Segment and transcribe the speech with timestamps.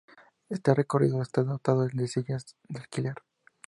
[0.49, 3.17] Este recorrido está dotado de sillas de alquiler.